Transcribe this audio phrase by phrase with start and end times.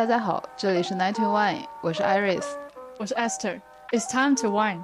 [0.00, 2.58] 大家好，这里是 Night to Wine，我是 Iris，
[2.98, 3.60] 我是 Esther。
[3.90, 4.82] It's time to wine。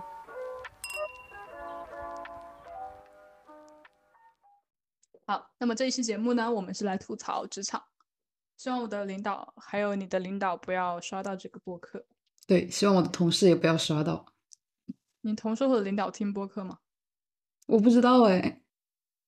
[5.24, 7.82] 好，那么这一期节目呢，我们是来吐槽职场。
[8.58, 12.04] 希望我的领导还有你的领导不要刷到这个播客。
[12.46, 14.26] 对，希望我的同事也不要刷到。
[15.22, 16.80] 你同事或者领导听播客吗？
[17.68, 18.60] 我不知道哎，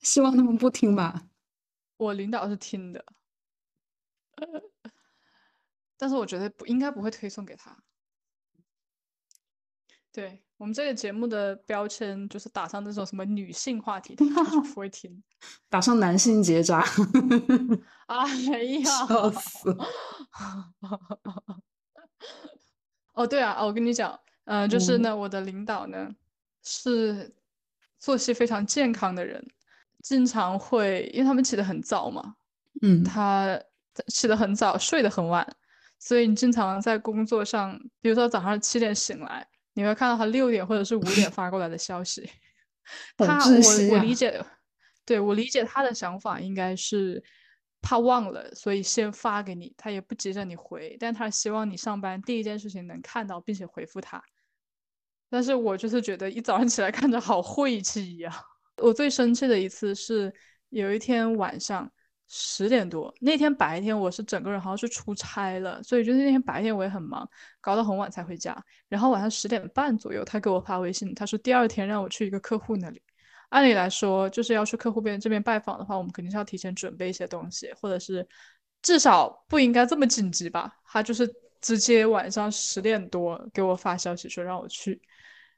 [0.00, 1.22] 希望他们不听吧。
[1.96, 3.02] 我领导是听的，
[5.98, 7.76] 但是我觉得不应该不会推送给他。
[10.10, 15.22] 对我们这个节目的标签就是打上那种什么女性话题，不会听。
[15.68, 16.82] 打上男性结扎。
[18.08, 18.26] 哎
[18.64, 19.76] 呀，笑死！
[23.12, 26.10] 哦，对啊，我跟你讲，嗯，就是呢，我的领导呢
[26.64, 27.32] 是
[27.98, 29.46] 作息非常健康的人，
[30.02, 32.34] 经常会，因为他们起得很早嘛，
[32.82, 33.60] 嗯，他
[34.08, 35.46] 起得很早，睡得很晚，
[35.98, 42.28] 所以你经常在工作上，比如说早上七点醒来，你会看到他六点或者是五点发过来的消息。
[43.18, 44.44] 他，我我理解，
[45.04, 47.22] 对我理解他的想法应该是。
[47.80, 54.20] 怕忘了，所以先发给你，他也不急着你回，但他希望你上班第一件事情能看到并且回复他。
[55.30, 58.34] 但是我就是觉得一早上起来看着好晦气一样。
[58.82, 60.34] 我最生气的一次是
[60.70, 61.88] 有一天晚上
[62.28, 67.28] 十点多，那天白天我是整个人好像是出差了，所以就是那天白天我也很忙，
[67.60, 68.54] 搞到很晚才回家。
[68.88, 73.00] 然后晚上十点半左右，他给我发微信，他说第二天让我去一个客户那里。
[73.48, 78.28] 按理来说，就是要去客户边这边拜访的话，我们肯定是要提前准备一些东西，或者是
[78.82, 80.70] 至少不应该这么紧急吧？
[80.84, 81.26] 他就是
[81.62, 85.00] 直接晚上十点多给我发消息说让我去，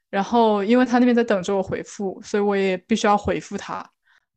[0.09, 3.85] 然后因为他那边在等着我回复，所以我也必须要回复他。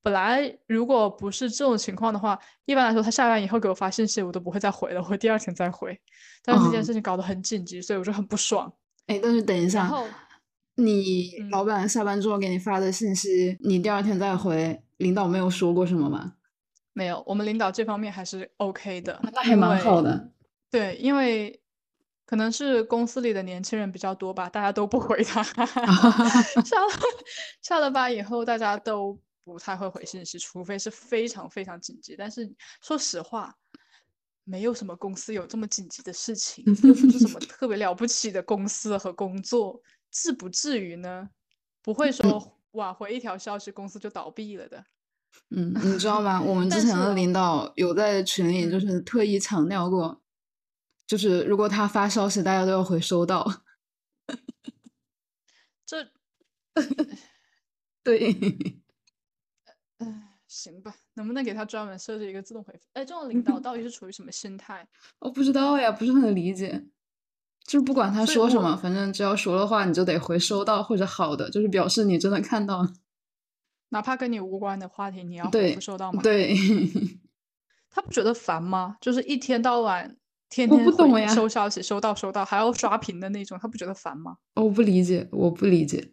[0.04, 6.00] 本来如果不是这种情况的话，一般来说他下班以后给我发信息，我都不会再回了，我会第二天再回。
[6.44, 8.72] 但是这件事情搞得很紧急，所以我就很不爽。
[9.08, 9.92] 哎，但是等一下。
[10.75, 16.34] 你嗯老板下班之后给你发的信息，你第二天再回，领导没有说过什么吗？
[16.94, 20.31] 没有，我们领导这方面还是 OK 的，那还蛮好的。
[20.72, 21.62] 对，因为
[22.25, 25.44] 可能是公司里的年轻人比较多吧，大家都不回他。
[25.46, 26.90] 下了
[27.62, 32.16] 下了班以后，大家都不太会回信息，除非是非常非常紧急。
[32.18, 33.56] 但是说实话，
[34.44, 39.82] 没有什么公司有这么紧急的事情，又不是什么特别了不起的公司和工作。
[40.12, 41.28] 至不至于呢，
[41.82, 44.86] 不会说挽回一条消息，公司就倒闭了的。
[45.50, 46.40] 嗯，你知道吗？
[46.40, 50.22] 我们之前的领导有在群里就是特意强调过，
[51.08, 53.64] 就是如果他发消息，大家都要回收到。
[55.86, 56.08] 这，
[58.03, 58.83] 对，哎，
[60.53, 62.80] 行吧，能不能给他专门设置一个自动回复？
[62.94, 64.88] 哎，这种领导到底是处于什么心态？
[65.19, 66.86] 我不知道呀，不是很理解。
[67.66, 72.94] 就是不管他说什么，反正只要说了话，你就得回收到或者好的，就是表示你真的看到了。
[73.90, 76.22] 哪怕跟你无关的话题，你要回收到吗？
[76.22, 76.53] 对。
[77.90, 78.97] 他不觉得烦吗？
[79.02, 80.18] 就是一天到晚
[80.50, 84.38] 天天回收消息，收到收到，还要刷屏的那种，他不觉得烦吗？
[84.56, 86.12] 我不理解，我不理解。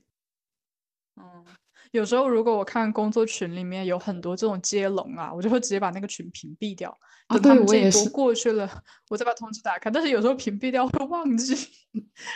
[1.92, 1.98] 嗯。
[1.98, 6.96] 有时候，如果我看工作群里面有很多这种接龙啊，我就会直接把那个群屏蔽掉。
[7.28, 8.68] 等他们这一波过去了，
[9.08, 9.88] 我再把通知打开。
[9.90, 11.54] 但是有时候屏蔽掉会忘记，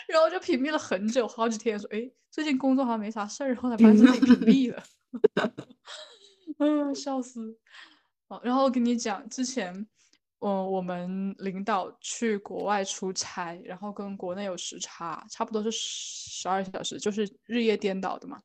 [0.07, 1.79] 然后就屏蔽了很久，好几天。
[1.79, 4.83] 说，哎，最近工作好像没啥事儿，后来发现自己屏蔽了。
[6.59, 7.59] 嗯，笑死。
[8.29, 9.75] 哦，然后我跟你讲，之前，
[10.39, 18.41] 嗯，我们领导去国外出差，然后跟国内有时差，差不多是十二小时，就是日夜颠倒的嘛。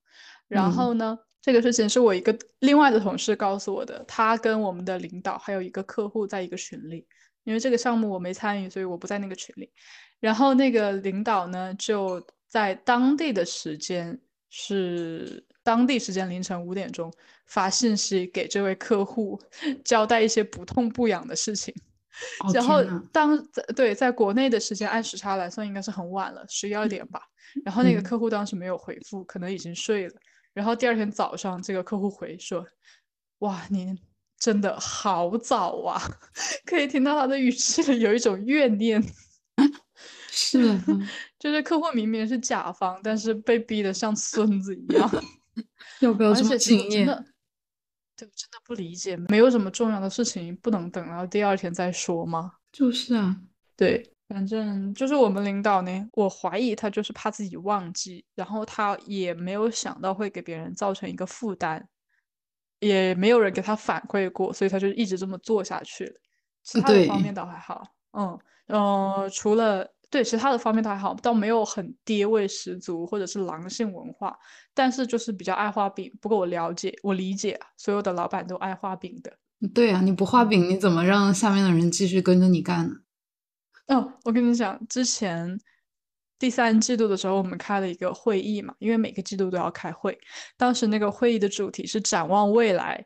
[0.50, 4.04] 然后呢，这个事情是我一个另外的同事告诉我的。
[4.06, 7.08] 他跟我们的领导还有一个客户在一个群里，
[7.44, 9.72] 因为这个项目我没参与，所以我不在那个群里。
[10.20, 17.14] 然后那个领导呢，就在当地的时间是当地时间凌晨五点钟
[17.46, 19.40] 发信息给这位客户，
[19.86, 21.73] 交代一些不痛不痒的事情。
[22.53, 22.84] 然后
[23.14, 27.22] 当在对在国内的时间按时差来算，应该是很晚了，十一二点吧。
[27.64, 30.16] 然后那个客户当时没有回复，可能已经睡了。
[30.59, 32.67] 然后第二天早上，这个客户回说
[33.40, 33.97] ：“哇，您
[34.38, 35.97] 真的好早啊！”
[36.67, 39.02] 可以听到他的语气里有一种怨念。
[40.29, 40.78] 是，
[41.40, 45.09] 就是客户明明是甲方，但是被逼得像孙子一样。
[46.02, 47.06] 要不要这么敬业？
[47.06, 47.16] 对，
[48.17, 52.52] 真的不理解，没有什么重要的事情不能等到第二天再说吗？
[52.70, 53.38] 就是啊，
[53.78, 54.14] 对。
[54.29, 61.90] 反正就是我们领导呢，我怀疑他就是怕自己忘记，然后他也没有想到会给别人造成一个负担，
[62.79, 66.14] 也没有人给他反馈过，所以他就一直这么做下去了。
[66.64, 67.84] 其他的方面倒还好。
[68.11, 68.37] 嗯
[68.67, 74.37] 呃，除了对其他的方面倒还好，倒没有很爹味十足或者是狼性文化，
[74.75, 76.16] 但是就是比较爱画饼。
[76.22, 79.34] 不过我了解，我理解所有的老板都爱画饼的。
[79.73, 82.93] 对啊，你不画饼，你怎么让下面的人继续跟着你干呢？
[83.90, 85.59] 哦，我跟你讲，之前
[86.38, 90.18] 第三季度的时候，我们开了一个会议嘛，因为每个季度都要开会。
[90.56, 93.06] 当时那个会议的主题是展望未来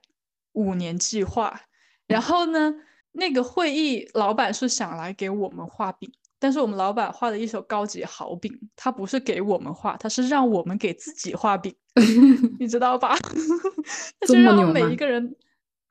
[0.54, 1.60] 五年计划。
[2.06, 2.74] 然后呢，
[3.14, 6.12] 那个会议老板是想来给我们画饼。
[6.38, 11.74] 但是我们老板画的一手高级好饼，他不是给我们画，他是让我们给自己画饼，
[12.60, 13.16] 你知道吧？
[14.20, 15.34] 他就让每一个人，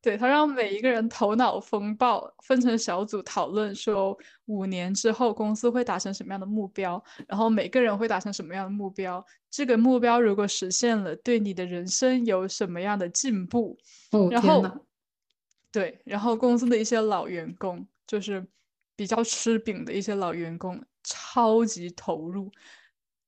[0.03, 13.79] 对他让每一个人头脑风暴，分成小组讨论，说五年之后公司会达成什么样的目标，然后每个人会达成什么样的目标，这个目标如果实现了，对你的人生有什么样的进步？
[14.11, 14.63] 哦，然后，
[15.71, 18.47] 对，然后公司的一些老员工就是。
[18.95, 22.53] 比较吃饼的一些老员工超级投入，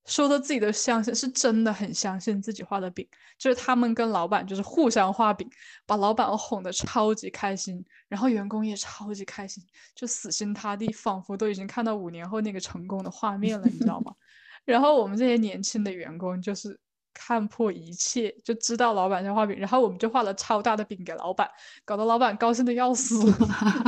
[0.06, 3.06] 说的自己都相信，是真的很相信自己画的饼。
[3.38, 5.48] 就是他们跟老板就是互相画饼，
[5.86, 9.62] 把老板哄得超级开心，然后员工也超级开心，
[9.94, 14.12] 就死心塌地，仿佛都已经看到五年后那个成功的画面了，你知道吗？
[14.64, 16.78] 然后我们这些年轻的员工就是。
[17.16, 21.48] 看破一切，就知道老板在画饼，然后我们就画了超大的饼给老板，
[21.84, 23.14] 搞得老板高兴的要死。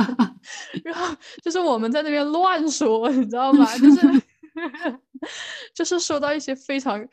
[0.81, 1.13] 然后
[1.43, 3.65] 就是我们在那边乱说，你知道吗？
[3.79, 4.21] 就是
[5.73, 7.07] 就是说到一些非常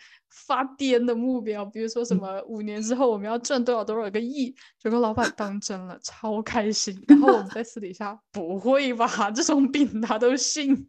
[0.47, 7.03] 发癫的目标，比如说什么五年之后我们要赚多少多少个亿，结果老板当真了，超开心。
[7.09, 9.31] 然后我们在私底下，不会吧？
[9.31, 10.87] 这种饼他都信。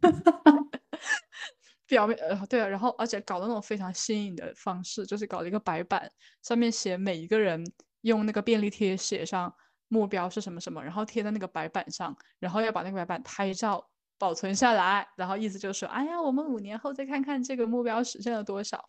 [1.88, 6.10] 表面呃对啊，然后而且搞的那种非常新颖的方式，就是搞了一个白板，
[6.42, 7.64] 上面写每一个人
[8.00, 9.54] 用那个便利贴写上
[9.86, 18.84] 目标是什么什么，然后贴在那个白板上，然后要把那个白板拍照保存下来，然后意思就是说，哎呀，我们五年后再看看这个目标实现了多少，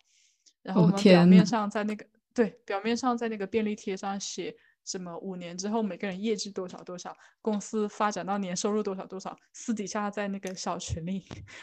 [0.62, 4.56] 然后我们表面上在那个对表面上在那个便利贴上写。
[4.84, 11.22] 什么五年之后每个人业绩多少多少，公司发展到年收入多少多少，私底下在那个小群里，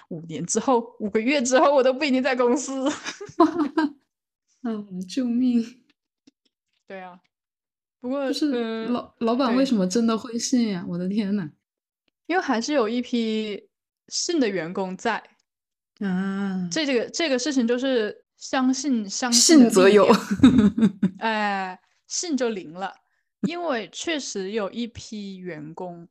[0.09, 2.87] 五年之后五个月之后我都不一定在公司。
[4.61, 5.65] 嗯，救命！
[6.85, 7.19] 对啊，
[7.99, 10.85] 不过是老老板为什么真的会信呀？
[10.87, 11.49] 我的天呐，
[12.27, 13.69] 因为还是有一批
[14.07, 15.17] 信的员工在
[15.99, 16.67] 啊。
[16.71, 20.07] 这这个这个事情就是相信相信则有，
[21.19, 22.93] 哎，信就灵了。
[23.41, 26.07] 因为确实有一批员工，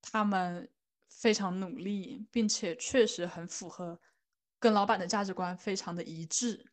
[0.00, 0.68] 他们
[1.08, 3.98] 非常努力，并且确实很符合
[4.60, 6.64] 跟老板的价值观，非常的一致。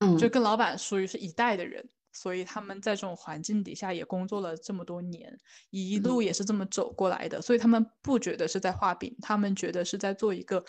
[0.00, 1.88] 嗯，就跟老板属于是一代的人，
[2.18, 5.38] 所以他们在这种环境底下也工作了这么多年，
[5.70, 10.64] 一路也是这么走过来的，所以他们不觉得是在画饼，他们觉得是在做一个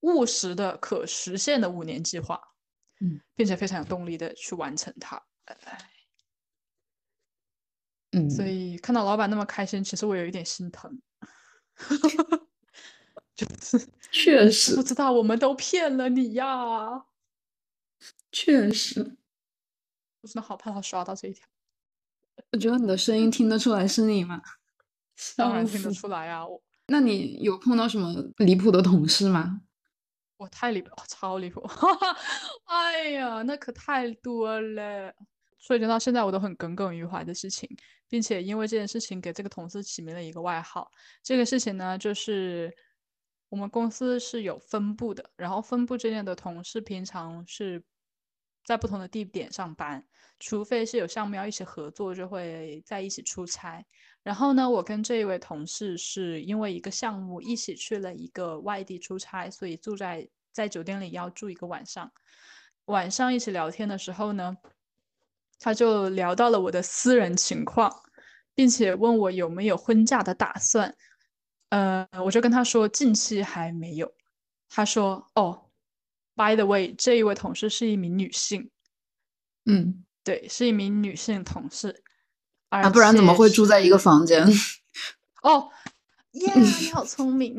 [0.00, 2.40] 务实的、可实现的五年计划。
[3.00, 5.20] 嗯，并且非常有动力的去完成它。
[8.12, 11.02] 嗯，所以看到老板那么开心，其实我有一点心疼，
[13.34, 14.76] 就 是确实。
[14.76, 17.06] 不知道我们都骗了你呀，
[18.30, 19.16] 确实，
[20.22, 21.46] 我真的好怕他刷到这一条。
[22.50, 24.40] 我觉得你的声音听得出来是你吗？
[25.36, 26.62] 当然听得出来啊，我。
[26.86, 29.60] 那你有碰到什么离谱的同事吗？
[30.38, 31.60] 我太离谱，超离谱！
[32.66, 35.12] 哎呀，那可太多了。
[35.58, 37.68] 所以，直到现在我都很耿耿于怀的事情，
[38.08, 40.90] 并且因为这件事情给这个同事起名了一个外号。
[41.22, 42.74] 这个事情呢，就是
[43.48, 47.84] 我们公司是有分部的，然后分部之间的同事平常是
[48.64, 50.04] 在不同的地点上班，
[50.44, 53.84] 除非是有项目要一起合作，就会在一起出差。
[54.24, 62.10] 然后呢，我跟这一位同事是因为一个项目一起去了一个外地出差，所以住在在酒店里要住一个晚上。
[62.86, 64.56] 晚上一起聊天的时候呢。
[65.64, 68.02] 他就聊到了我的私人情况，
[68.52, 70.92] 并且问我有没有婚嫁的打算。
[71.68, 74.12] 呃，我就跟他说近期还没有。
[74.68, 75.70] 他说：“哦
[76.34, 78.72] ，by the way，这一位同事是一名女性。”
[79.66, 82.02] 嗯，对，是一名女性同事。
[82.68, 84.46] 啊，不然怎么会住在一个房间？
[85.42, 85.68] 哦，
[86.32, 87.56] 耶，你好聪明。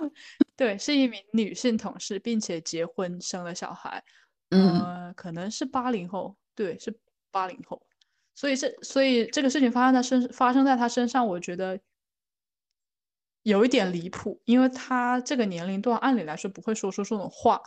[0.56, 4.02] 对，是一名女性同事，并且结婚生了小孩。
[4.50, 6.36] 嗯，可能是八零后。
[6.54, 6.98] 对，是。
[7.30, 7.86] 八零后，
[8.34, 11.78] 所以这所以这个事情发生在身发生在他身上，我觉得
[13.42, 17.60] 有一点离谱，因为他这个年龄段按理来说不会说出这种话。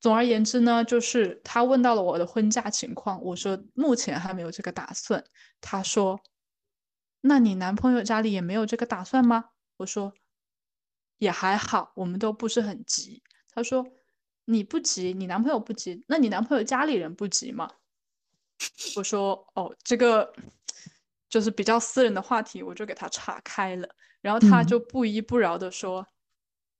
[0.00, 5.22] 总而言之呢，就是他问到了我的婚嫁情况，我说目前还没有这个打算。
[5.60, 6.18] 他说
[7.20, 10.14] ：“那你男朋友家里也没有这个打算吗？”我说
[11.18, 13.22] ：“也还好，我们都不是很急。
[13.50, 13.86] 他说
[14.46, 17.70] 你不急，你男朋友不急，那你男朋友家里人不急吗？
[18.96, 20.32] 我说哦，这个
[21.28, 23.88] 就是比较私人的话题，我就给他岔开了。
[24.22, 26.06] 然后他就不依不饶的说，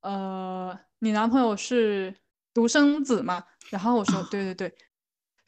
[0.00, 2.14] 呃，你男朋友是
[2.54, 3.44] 独生子嘛？
[3.70, 4.74] 然后我说对对对，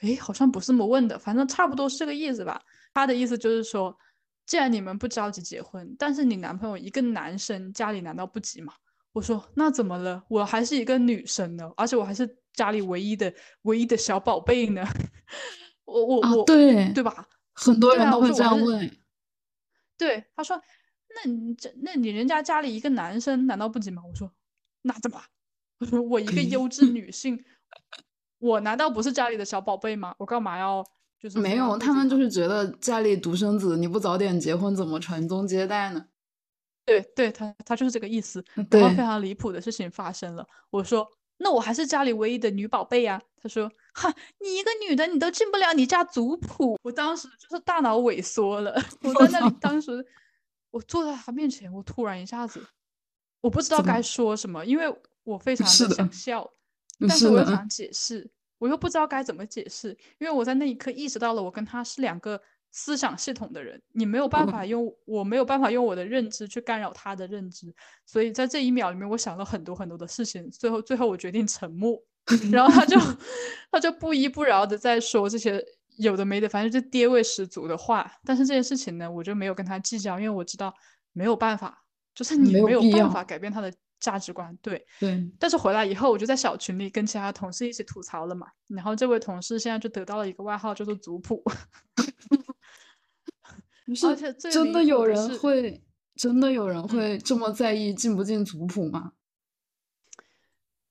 [0.01, 2.63] 哎，好像不是这么问的，反正差不多是这个意思吧。
[2.95, 3.97] 他的意思就是说。
[4.45, 8.75] 既然你们不着急结婚，但是你男朋友一个男生，家里难道不急吗？
[9.13, 10.23] 我说那怎么了？
[10.29, 13.33] 我还是一个女生呢，而且我还是家里唯一的
[13.63, 14.85] 唯一的小宝贝呢。
[15.87, 17.29] 我我我，对对吧？
[17.53, 18.91] 很多人都会这样问。
[19.97, 20.61] 对，他说，
[21.15, 24.03] 那你这那你人家家里一个男生难道不急吗？
[24.05, 24.35] 我说
[24.83, 25.23] 那怎么？
[26.11, 27.43] 我一个优质女性，
[28.39, 30.15] 我难道不是家里的小宝贝吗？
[30.19, 30.85] 我干嘛要
[31.19, 31.39] 就是？
[31.39, 36.07] 没有，他们就是觉得家里独生子，你不早点结婚，怎么传宗接代呢？
[36.85, 38.45] 对，对他，他就是这个意思。
[38.71, 41.09] 然后非常离谱的事情发生了，我说，
[41.39, 43.23] 那我还是家里唯一的女宝贝呀。
[43.41, 46.79] 他说，哈，你一个女的，你都进不了你家族谱。
[46.83, 48.73] 我当时就是大脑萎缩了，
[49.03, 50.05] 我在那里，当时
[50.71, 52.65] 我坐在他面前，我突然一下子，
[53.41, 54.85] 我不知道该说什么，因为
[55.25, 56.51] 我非常的想笑，
[57.01, 58.31] 但是我又想解释。
[58.59, 59.89] 我又不知道该怎么解释，
[60.21, 67.75] 因为我在那一刻意识到了，我跟他是两个思想系统的人，你没有办法用，我没有办法用我的认知去干扰他的认知，
[68.07, 72.01] 所以在这一秒里面，我想了很多很多的事情，最后最后我决定沉默，
[72.53, 72.97] 然后他就
[73.73, 75.61] 他就不依不饶的在说这些
[75.97, 80.73] 有的没的，反正就爹味十足的话，但是这件事情呢，我就没有跟他计较，因为我知道
[81.13, 81.83] 没有办法，
[82.15, 83.73] 就是你没有办法改变他的。
[84.03, 88.49] 价值观对对，但是回来以后，我就在小群里跟其他同事一起吐槽了嘛。
[88.67, 91.43] 然后这位同事现在就得到了一个外号，叫做“族谱。”
[94.05, 95.83] 而且真的有人会，
[96.17, 99.13] 真的有人会这么在意进不进族谱吗？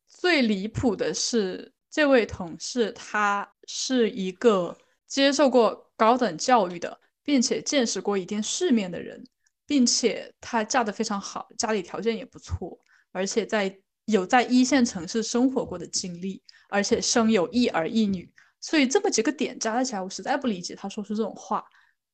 [0.07, 4.77] 最离谱的是，这位同事他是一个
[5.07, 9.25] 接受过高等教育的，并且见识过一定世面的人，
[9.65, 12.79] 并且他嫁的非常好，家里条件也不错。
[13.11, 21.63] 而且在有在一线城市生活过的经历，而且生有一儿一女，所以这么几个点加起来，我实在不理解他说出这种话，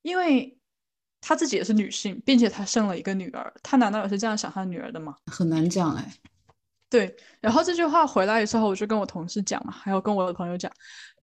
[0.02, 0.58] 因为
[1.22, 5.16] 他自己也是女性，并且他生了一个女儿，他难道也是这样想他女儿的吗？
[5.32, 6.14] 很难讲哎。
[6.90, 10.72] 对，然后这句话回来之后，我就跟我同事讲嘛，还有跟我的朋友讲，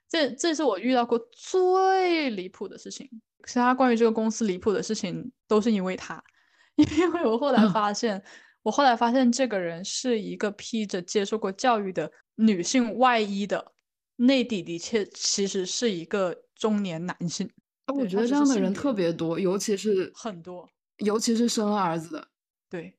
[0.09, 3.09] 这这是我遇到过最离谱的事情。
[3.45, 6.23] 其他关于这个公司离谱的事情，都是因为他，
[6.75, 8.23] 因为我后来发现。
[8.63, 13.74] 我后来发现，这个人是一个披着接受过教育的女性外衣的
[14.15, 17.50] 内底，的确其实是一个中年男性。
[17.93, 22.27] 我觉得这样的人特别多，尤其是很多，尤其是生了儿子的。
[22.70, 22.98] 对，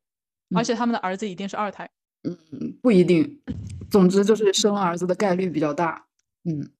[0.54, 1.90] 而且他们的儿子一定是二胎。
[2.24, 3.42] 嗯，不一定。
[3.90, 6.06] 总之就是生儿子的概率比较大。
[6.44, 6.70] 嗯，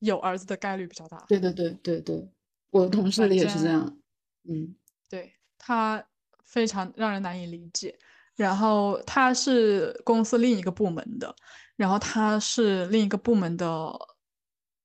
[0.00, 1.24] 有儿子的概率比较大。
[1.26, 2.28] 对对对对对，
[2.70, 3.98] 我的同事里也是这样。
[4.44, 4.76] 嗯，
[5.08, 6.06] 对他。
[6.46, 7.98] 非常让人难以理解。
[8.34, 11.34] 然后他是公司另一个部门的，
[11.76, 13.66] 然后他是另一个部门的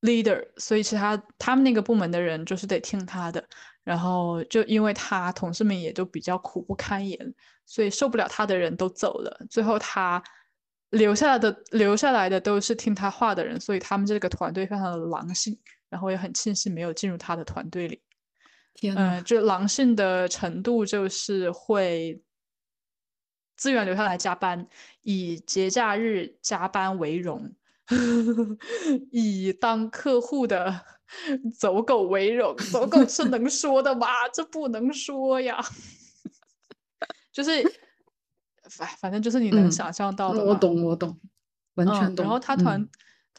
[0.02, 3.44] leader，所以其他他们那个部门的人就是得听他的。
[3.84, 7.34] 然后就因为他同事们也都比较苦不堪言，
[7.66, 9.46] 所以受不了他的人都走了。
[9.50, 10.22] 最后他
[10.92, 15.58] 留下来的留下来的都是听他话的人，所以他们这个团队非常的狼性。
[15.90, 18.02] 然后也很庆幸没有进入他的团队里。
[18.96, 22.22] 嗯，就狼性的程度就是会
[23.56, 24.68] 自愿留下来加班，
[25.04, 27.54] 以节假日加班为荣，
[29.12, 30.84] 以当客户的
[31.60, 32.56] 走狗为荣。
[32.72, 34.08] 走狗是能说的吗？
[34.34, 35.64] 这不能说呀。
[37.32, 37.64] 就是，
[38.70, 40.44] 反反正就是你能想象到的。
[40.44, 41.20] 我懂，我懂，
[41.76, 42.24] 完全懂。
[42.26, 42.90] 然后他团。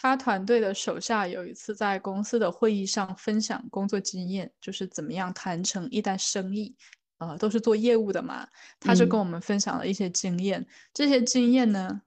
[0.03, 6.75] 他团队的手下有一次在公司的会议上分享工作经验，就是怎么样谈成一单生意，
[7.19, 8.45] 呃，都是做业务的嘛。
[8.81, 12.03] 他就跟我们分享了一些经验，这些经验呢，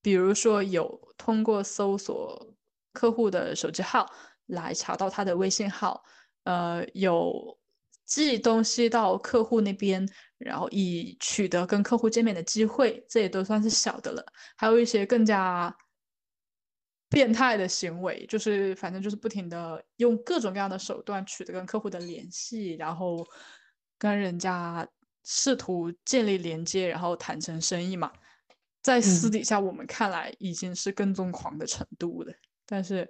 [0.00, 2.54] 比如说有通过搜索
[2.92, 4.08] 客户的手机号
[4.46, 6.04] 来查到他的微信号，
[6.44, 7.58] 呃，有
[8.06, 10.08] 寄东西到客户那边，
[10.38, 14.24] 然后以取得跟客户见面的机会，这也都算是小的了。
[14.56, 15.76] 还有一些更加。
[17.12, 23.24] 变态的行为就是，反正就是不停的用各种各样的手段取得跟客户的联系，然后
[23.98, 24.88] 跟人家
[25.22, 28.10] 试图建立连接，然后谈成生意嘛。
[28.82, 32.32] 在私底下我们看来已经是跟踪狂的程度了，
[32.66, 33.08] 但是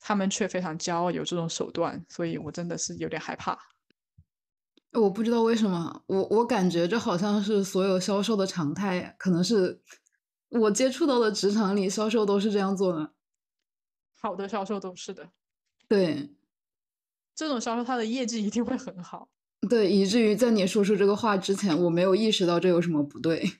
[0.00, 3.56] 他们却非常骄傲有这种手段，所以我真的是有点害怕。
[4.92, 9.80] 我不知道为什么，我我感觉这好像是所有销售的常态，可能是
[10.48, 13.12] 我接触到的职场里销售都是这样做的。
[14.22, 15.28] 好的销售都是的，
[15.88, 16.30] 对，
[17.34, 19.28] 这种销售他的业绩一定会很好。
[19.68, 23.58] 对，以至于在你说出这个话之前，我没有意识到这有什么不对。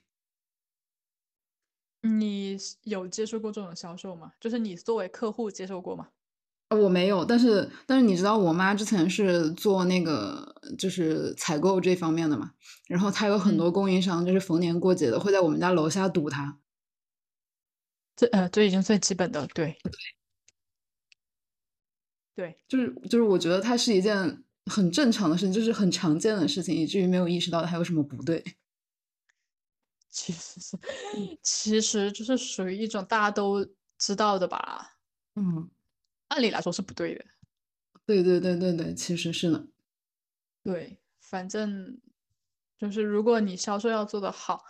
[2.03, 4.33] 你有接触过这种销售吗？
[4.41, 6.09] 就是你作为客户接受过吗？
[6.71, 12.53] 我没有，但是但是你知道，我妈之前是做那个就是采购这方面的嘛，
[12.89, 16.59] 然后她有很多供应商，就是逢年过节的会在我们家楼下堵她。
[18.17, 19.93] 这呃，这已经最基本的，对对，
[22.69, 28.43] 就是就是我觉得它是一件很正常的事情，就是很常见的事情，以至于没有意识到它有什么不对。
[30.09, 30.79] 其实是，
[31.43, 33.67] 其实就是属于一种大家都
[33.99, 34.99] 知道的吧，
[35.37, 35.71] 嗯。
[36.29, 37.25] 按理来说是不对的，
[38.07, 39.67] 对对对对对，其实是呢。
[40.63, 42.01] 对，反正
[42.79, 44.65] 就是如果你销售要做得好，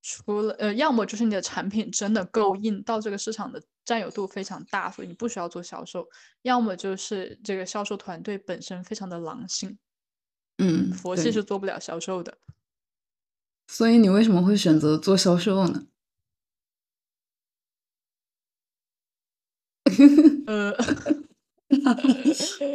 [0.00, 6.02] 除了呃，要么就是你的产品真的够硬，到这个市场的占有度非常大，所以你不需要做销售；
[6.42, 9.78] 要么就是这个销售团队本身非常的狼性，
[10.58, 12.38] 嗯，佛系是做不了销售的。
[13.68, 15.86] 所以你为什么会选择做销售呢？
[20.46, 20.74] 呃，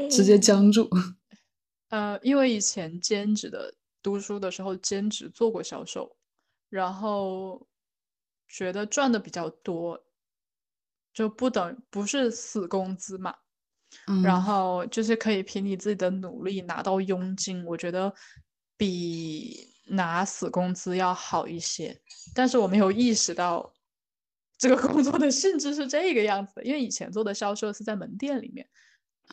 [0.10, 0.90] 直接僵住。
[1.90, 6.16] 呃，因为以前兼职的读书的时候兼职做过销售，
[6.70, 7.68] 然后
[8.48, 10.05] 觉得赚的比较多，
[11.16, 13.34] 就不等不是死工资嘛，
[14.24, 18.14] 然后就是可以凭你自己的努力拿到佣金，我觉得
[18.78, 22.00] 比拿死工资要好一些。
[22.36, 23.74] 但是我没有意识到。
[24.58, 28.66] 这个工作的性质是这个样子的，因为以前做的销售是在门店里面，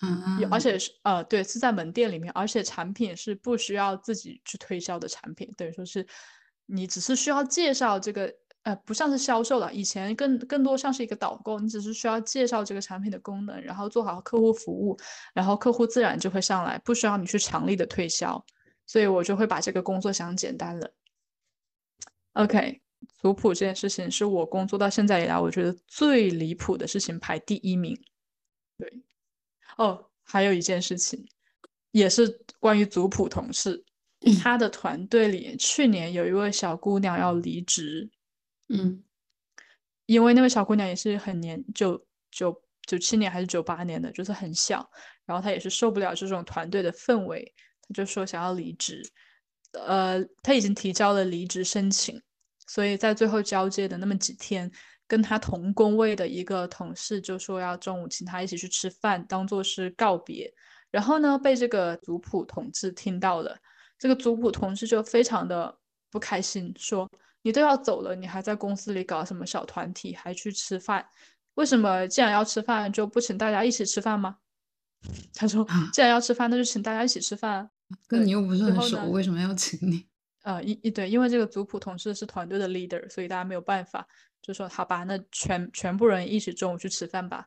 [0.02, 6.04] 嗯，而且是呃，对，是在门店里面，而且产品是不需要自己去推销的产品，等于说是
[6.66, 14.98] 你只是需要介绍这个，呃，不像是销售了，以前更更多像是一个导购，你只是需要介绍这个产品的功能，然后做好客户服务，
[15.34, 18.44] 然后客户自然就会上来，不需要你去强力的推销，
[18.86, 20.92] 所以我就会把这个工作想简单了。
[22.34, 22.80] OK。
[23.20, 28.00] 族谱这件事情是我工作到现在以来，我觉得最离谱的事情，排第一名。
[28.78, 29.02] 对，
[29.76, 31.24] 哦，还有一件事情，
[31.90, 33.84] 也是关于族谱同事，
[34.40, 38.08] 他的团队里去年有一位小姑娘要离职，
[38.72, 39.04] 嗯，
[40.06, 44.90] 因为那位小姑娘也是很年，九九九七年还是九八年的，就是很小，
[45.26, 49.02] 然后她也是受不了这种团队的氛围，她就说想要离职，
[49.72, 52.20] 呃，她已经提交了离职申请。
[52.66, 54.70] 所以在最后交接的那么几天，
[55.06, 60.50] 跟他同工位的一个同事就说要中午请他一起去吃饭，当做是告别。
[60.90, 63.58] 然后呢，被这个族谱同志听到了，
[63.98, 65.76] 这个族谱同事就非常的
[66.10, 67.10] 不开心，说
[67.42, 71.06] ：“你都要走了，你还在公司里搞什么小团体，还去吃饭？
[71.54, 74.38] 为什么既然要吃饭，就不请大家一起吃饭吗？”
[75.34, 77.68] 他说：“既然要吃饭，那就请大家一起吃饭。
[78.06, 80.06] 跟你又不是很熟，为什么要请你？”
[80.44, 84.06] 呃，一一对，因为这个族谱同事是团队的 leader，所以大家没有办法，
[84.40, 87.46] 就说好吧，那全全部人一起中午去吃饭吧。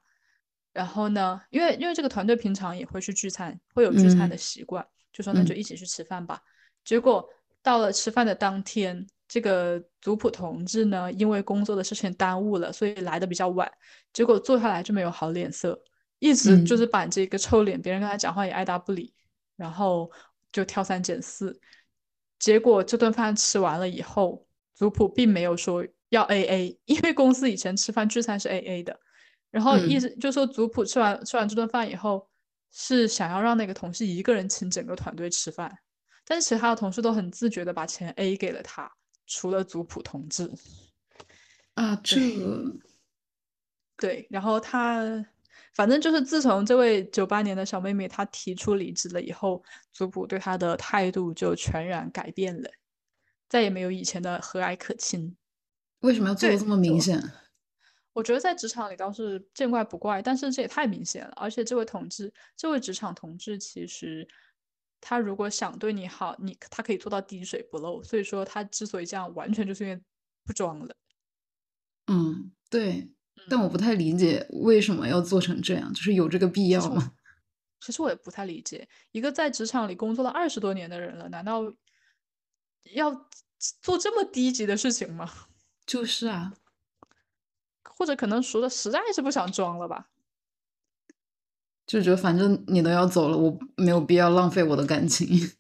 [0.72, 6.42] 然后呢，因为因为这个团队平常也会去聚餐，会有聚餐的习惯，就说那就一起去吃饭吧。
[6.84, 7.28] 结果
[7.64, 13.70] 到了吃饭的当天，这个族谱同志呢，因为工作的事情耽误了，所以来的比较晚。
[14.14, 15.80] 结果坐下来就没有好脸色，
[16.20, 19.14] 一直就是板着一个臭脸，别人跟他讲话也爱答不理，
[19.56, 20.10] 然后
[20.52, 21.60] 就挑三拣四。
[22.40, 29.00] 结果这顿饭吃完了以后，族谱并没有说要 A A，因为公司以前吃饭聚餐是 A A 的。
[29.52, 32.28] 然后一直就说族谱吃完吃完这顿饭以后，
[32.74, 35.74] 是想要让那个同事一个人请整个团队吃饭，
[36.26, 38.92] 但是其他的同事都很自觉的把钱 A 给了他，
[39.26, 40.52] 除了族谱同志。
[41.74, 42.20] 啊，这
[43.98, 45.26] 对，然后他。
[45.74, 49.62] 反正就是自从这位九八年的小妹妹她提出离职了以后，
[49.92, 52.70] 族谱对她的态度就全然改变了，
[53.50, 55.36] 再也没有以前的和蔼可亲。
[56.00, 57.22] 为什么要做的这么明显？
[58.14, 61.34] 我觉得在职场里倒是见怪不怪，但是这也太明显了。
[61.36, 64.26] 而且这位同志，这位职场同志，其实
[65.08, 68.02] 他如果想对你好，你他可以做到滴水不漏。
[68.02, 70.02] 所以说他之所以这样，完全就是因为
[70.44, 70.96] 不装了。
[72.08, 73.12] 嗯，对。
[73.48, 77.14] 但我不太理解为什么要做成这样，就是有这个必要吗？
[77.82, 81.62] 其实我也不太理解，一个在职场里工作了二十多年的人了，难道
[82.94, 83.30] 要
[83.84, 85.32] 做这么低级的事情吗？
[85.86, 86.52] 就是啊，
[87.96, 90.10] 或者可能熟的实在是不想装了吧？
[91.88, 95.28] 就觉得反正你都要走了，我没有必要浪费我的感情。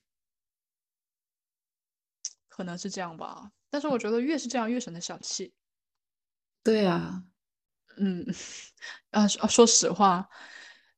[2.50, 3.52] 可能是这样吧。
[3.70, 5.54] 但是我觉得越是这样越显得小气。
[6.64, 7.24] 对呀，
[7.98, 8.26] 嗯，
[9.12, 10.28] 啊说说实话，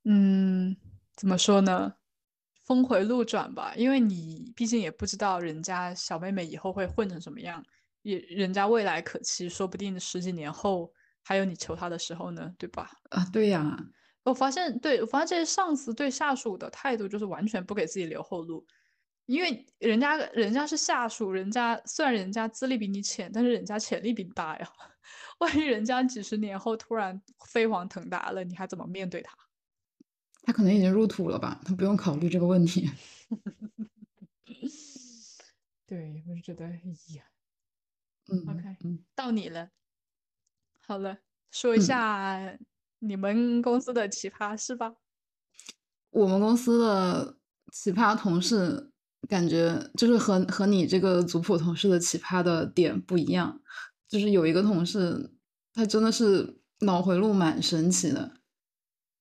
[0.05, 0.77] 嗯，
[1.15, 1.95] 怎么说呢？
[2.65, 7.65] 峰回路转吧，因为你毕竟也不知道人家小妹妹以后会混成什么样，
[8.03, 12.91] 也人家未来可期，说不定十几年后还有你求她的时候呢，对吧？
[13.09, 13.77] 啊，对呀。
[14.29, 18.65] 我发现，对我发现这些上司对下属的态度就是完全不给自己留后路，
[19.25, 24.69] 因为人家人家是下属，人家虽然人家资历比你浅，但是人家潜力比你大呀。
[25.39, 29.37] 万一人家几十年后突然飞黄腾达了，你还怎么面对他？
[30.43, 32.89] 他可能已经入土了吧，他不用考虑这个问题。
[35.87, 36.81] 对，我就觉得，哎
[37.15, 37.23] 呀，
[38.29, 39.69] 嗯，OK，嗯，到你了。
[40.81, 41.17] 好了，
[41.51, 42.57] 说一下
[42.99, 44.93] 你们公司的奇葩是吧。
[46.09, 47.37] 我们公司的
[47.71, 48.91] 奇葩同事，
[49.27, 53.61] 感觉就是和和你这个族谱同事的奇葩的点不一样。
[54.07, 55.31] 就是有一个同事，
[55.73, 58.31] 他真的是脑回路蛮神奇的。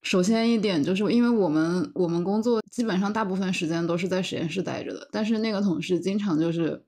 [0.03, 6.85] 首先一点就是，因为我们我们工作基本上大部分时间都是在实验室待着的，但是那个同事经常就是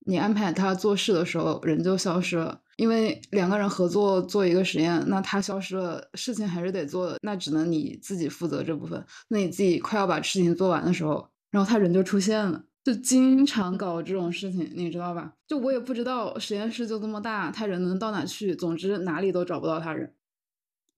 [0.00, 2.60] 你安排他做事的时候，人就消失了。
[2.80, 9.04] 因为两个人合作做一个实验，那他消失了，事情还是得做，那只能你自己负责这部分。
[9.28, 12.64] 那你自己快要把事情做完的时候，然后他人就出现了。
[12.82, 15.34] 就经常搞这种事情，你知道吧？
[15.46, 18.56] 就我也不知道实验室就这么大，他人能到哪去？
[18.56, 20.14] 总之哪里都找不到他人。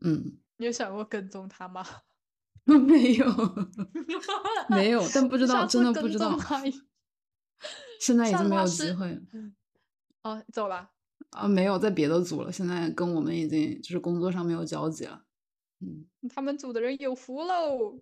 [0.04, 1.84] 嗯，你有想过跟踪他吗？
[2.64, 3.26] 没有，
[4.70, 6.38] 没有，但不知道，真的不知道。
[7.98, 9.20] 现在已经没有机会了。
[10.22, 10.90] 哦，走了。
[11.32, 12.50] 啊，没有，在别的组了。
[12.52, 15.24] 现在跟我们已经就是工作上没有交集了。
[15.80, 18.00] 嗯，他们组的人有福喽。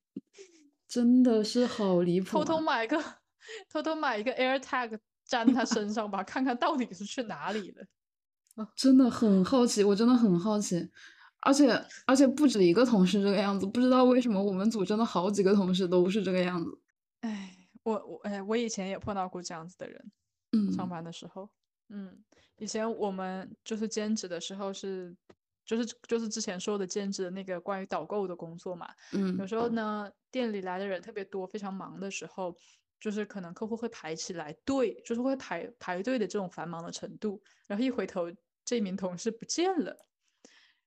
[0.88, 2.38] 真的是好离谱！
[2.38, 3.02] 偷偷买个，
[3.68, 7.84] 偷偷买一个 AirTag 粘他身上吧，看看到底是去哪里了。
[8.54, 10.88] 啊真的很好奇，我真的很好奇，
[11.40, 11.70] 而且
[12.06, 16.78] 而且不止一个同事这个样子，不知道为什么我们组真的好几个同事都是这个样子。
[17.20, 20.12] 哎，我我哎，我以前也碰到过这样子的人，
[20.52, 21.50] 嗯，上班的时候，
[21.88, 22.24] 嗯，
[22.56, 25.16] 以前我们就是兼职的时候是。
[25.68, 32.54] 就是就是之前说的兼职的那个关于导购的工作嘛，嗯，有时候呢店里来的人特别多，非常忙的时候，
[33.00, 38.30] 就是可能客户会排起来队，就是会排排队的这种繁忙的程度，然后一回头
[38.64, 40.06] 这名同事不见了，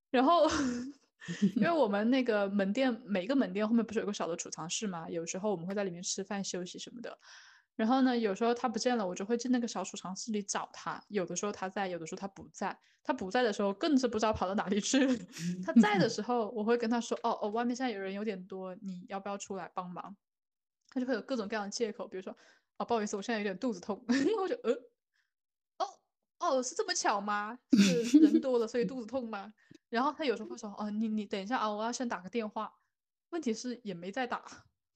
[0.10, 0.48] 然后
[1.58, 7.20] 因为我们那个门店每个门店后面不是有个小的储藏室嘛，有时候我们会在里面吃饭休息什么的。
[7.80, 11.02] 然后呢，有时候他不见了，我就会进那个小储藏室里找他。
[11.08, 12.78] 有的时候他在，有的时候他不在。
[13.06, 15.00] 他不在的时候，更是不知道跑到哪里去。
[15.63, 20.13] 他在的时候，我会跟他说：“哦哦，外面现在有人有点多，你要不要出来帮忙？”
[20.92, 22.36] 他就会有各种各样的借口，比如说
[22.78, 24.04] ：“哦，不好意思，我现在有点肚子痛。
[24.42, 24.74] ”我就呃，
[25.78, 25.88] 哦
[26.39, 27.58] 哦，是这么巧吗？
[28.04, 29.54] 是人多了所以肚子痛吗？
[29.88, 32.72] 然后他有时候会说：“哦，你你等一下啊，我要先打个电话。”
[33.32, 34.44] 问题是也没在打。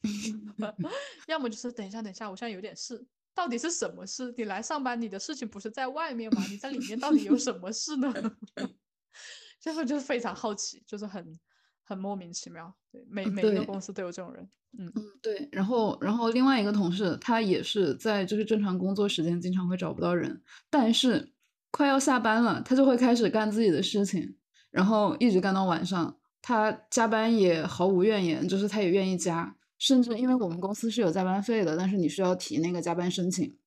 [1.28, 4.34] 要么就是等一下，等一下，我现在有点事，到底是什么事？
[4.38, 6.44] 你来上班，你的事情不是在外面吗？
[6.50, 8.14] 你在里面到底有什么事呢？
[9.60, 11.40] 这个就是非常好奇，就是很
[11.84, 12.76] 很莫名其妙。
[12.92, 14.50] 对，每每一个公司都有这种人。
[14.78, 15.48] 嗯嗯，对。
[15.52, 21.32] 然后，然后另外一个同事，他也是在就是正常工作时间经常会找不到人，但是
[21.72, 24.36] 快要下班了，他就会开始干自己的事情，
[24.70, 26.18] 然后一直干到晚上。
[26.42, 29.56] 他加班也毫无怨言，就是他也愿意加。
[29.84, 33.60] 甚至因为我们公司是有加班费的，但是你需要提那个加班申请，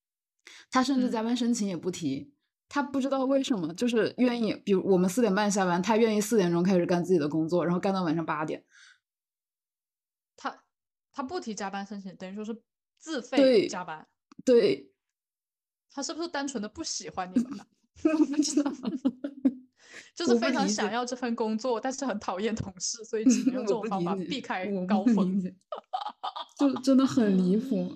[0.71, 2.33] 他甚至加班申请也不提，
[2.71, 8.65] 他不知道为什么，就是愿意，比如我们四点半下班，他愿意四点钟开始干自己的工作，然后干到晚上八点。
[10.39, 10.65] 他
[11.13, 12.63] 他不提加班申请，等于说是
[12.97, 14.09] 自费加班。
[14.43, 14.91] 对，
[15.91, 17.67] 他是不是单纯的不喜欢你们呢？
[18.19, 18.73] 我不知道。
[20.15, 25.43] 就是非常想要这份工作，但是很讨厌同事，所以只能用 这种方法避开高峰。
[26.59, 27.95] 就真的很离谱，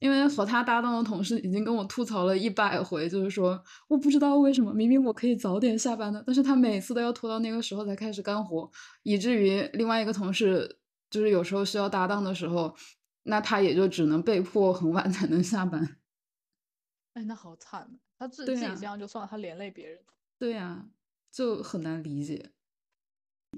[0.00, 8.68] 因为和他搭档的同事已经跟我吐槽了一百回，就是说我不知道为什么，明明我可以早点下班的，但是他每次都要拖到那个时候才开始干活，
[9.04, 12.74] 以至于另外一个同事就是有时候需要搭档的时候，
[13.22, 15.98] 那他也就只能被迫很晚才能下班。
[17.14, 20.00] 哎，那好惨，他自自己这样就算了，他连累别人。
[20.36, 20.84] 对呀。
[21.32, 22.52] 就很难理解。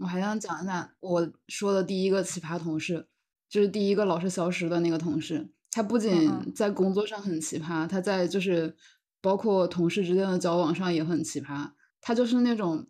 [0.00, 3.08] 我还想讲一下我说的第一个奇葩同事，
[3.48, 5.50] 就是第一个老是消失的那个同事。
[5.70, 8.76] 他不仅在工作上很奇葩，他在就是
[9.20, 11.70] 包括同事之间的交往上也很奇葩。
[12.00, 12.86] 他就是那种，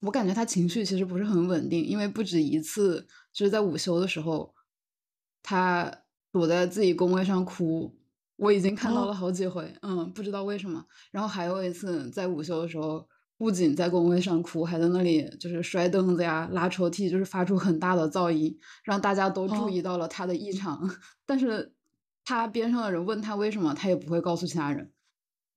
[0.00, 4.54] 我感觉他情绪其实不是很稳定，因为不止一次就是在午休的时候，
[5.42, 7.96] 他躲在自己工位上哭，
[8.36, 10.86] 我已经看到了好几回，嗯，不知道为什么。
[11.10, 13.08] 然后还有一次在午休的时候，
[13.40, 20.78] 不仅在工位上哭，还在那里就是摔凳子呀、拉抽屉，就是发出很大的噪音，让大家都注意到了他的异常。
[21.24, 21.74] 但是
[22.22, 24.92] 他边上的人问他为什么，他也不会告诉其他人。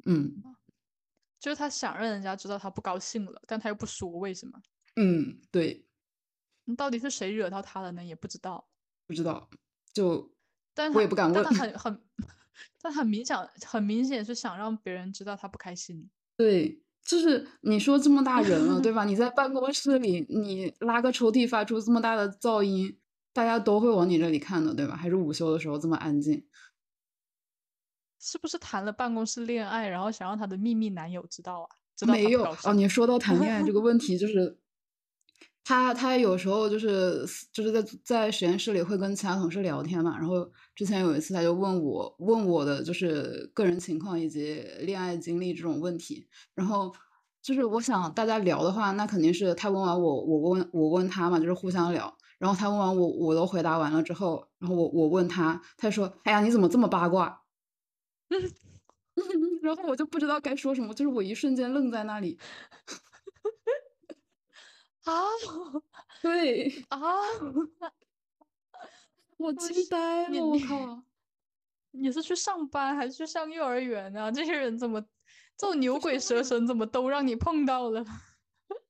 [0.05, 0.41] 嗯，
[1.41, 4.61] 就是他想让人家知道他不高兴了，但他又不说为什么。
[4.95, 5.85] 嗯，对。
[6.77, 8.01] 到底是谁惹到他了呢？
[8.05, 8.65] 也不知道，
[9.05, 9.49] 不知道。
[9.93, 10.33] 就，
[10.73, 11.43] 但我也不敢问。
[11.43, 12.01] 但他很很，
[12.81, 16.09] 但很明显，很明显是想让别人知道他不开心。
[16.37, 19.03] 对，就是你说这么大人了，对 吧？
[19.05, 22.97] 你在办公室里，你拉个抽屉发出这么大的噪音，
[23.33, 24.95] 大家都会往你这里看的，对吧？
[24.95, 26.45] 还是午休的时候这么安静，
[28.19, 31.67] 是不是谈了办公室恋爱，然后想让他的秘密男友知道啊？
[32.07, 34.57] 没有哦，你说到谈恋爱这个问题，就是。
[35.63, 46.93] 他他有时候就是就是在在实验室里会跟其他同事聊天嘛，然后之前有一次他就问我问我的就是个人情况以及恋爱经历这种问题，然后
[47.41, 57.41] 就是我想大家聊的话，那肯定是他问完我我问我问他嘛，就是互相聊，然后他问完我我都回答完了之后，然后我我问他，他说哎呀你怎么这么八卦？
[59.61, 62.37] 然后我就不知道该说什么，就是我一瞬间愣在那里。
[65.03, 65.11] 啊，
[66.21, 66.99] 对啊，
[69.37, 70.45] 我惊呆了！
[70.45, 71.03] 我靠，
[71.91, 74.31] 你是去上班还是去上幼儿园啊？
[74.31, 75.01] 这些人怎么
[75.57, 78.03] 这种牛鬼蛇神，怎么都让你碰到了？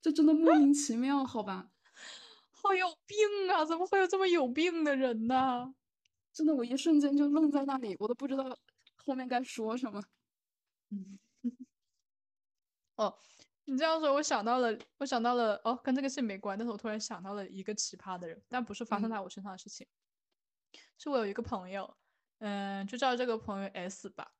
[0.00, 1.68] 这真的莫名其妙，好吧？
[2.50, 3.64] 好有病啊！
[3.64, 5.74] 怎么会有这么有病的人呢？
[6.32, 8.58] 真的，我一瞬间就愣在那里，我都不知道
[9.04, 10.02] 后面该说什么。
[10.90, 11.18] 嗯，
[12.96, 13.18] 哦。
[13.64, 19.86] 你这样说，我想到了，我想到了，哦，跟这个事没关，但是我突然想到了一个奇葩的人，但不是发生在我身上的事情，
[20.98, 21.96] 是我有一个朋友，
[22.38, 24.32] 嗯，就叫这个朋友 S 吧。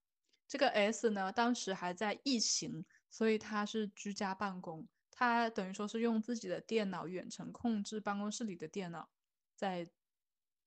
[0.49, 9.09] 这个 S 呢，当时还在疫情，所以他是居家办公，他等于说是用自己的电脑远程控制办公室里的电脑
[9.55, 9.89] 在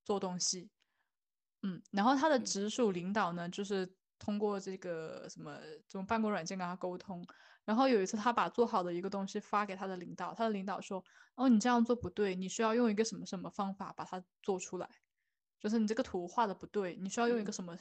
[0.02, 0.70] 做东西，
[1.62, 7.24] 嗯，然后他的直属领导呢，就是通过这个什么这种办公软件跟他沟通。
[7.66, 11.04] 然后有一次，他把做好的一个东西发给他的领导，他的领导说
[11.36, 14.88] ：“哦，你这样做不对，你需要用一个什么什么方法把它做出来，
[15.60, 17.76] 就是你这个图画的不对，你需要用一个什么，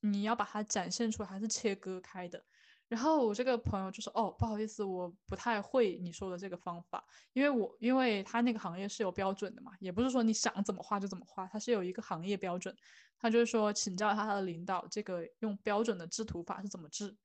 [0.00, 2.44] 你要把它展现出来还是切割开的。”
[2.86, 12.76] 然后我这个朋友就说：“哦，不好意思，我不太会你说的这个方法，因为我因为他那个行业是有标准的嘛，也不是说你想怎么画就怎么画，它是有一个行业标准。
[13.16, 17.16] 他就是说请教一下他的领导，这个用标准的制图法是怎么制。”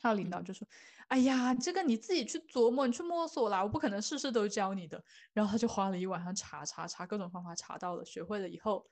[0.00, 0.66] 他的领导就说
[1.08, 5.02] ：“哎呀，这个你自己去琢磨，你去摸索啦，我不可能事事都教你的。”
[5.34, 8.84] 然后他就花了一晚上查查查各种方法，查到了，学会了以后，